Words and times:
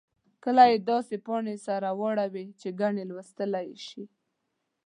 کله 0.43 0.63
یې 0.71 0.77
داسې 0.89 1.15
پاڼې 1.25 1.55
سره 1.67 1.87
واړوئ 1.99 2.47
چې 2.59 2.69
ګنې 2.79 3.03
لوستلای 3.11 3.65
یې 3.71 3.77
شئ. 3.87 4.03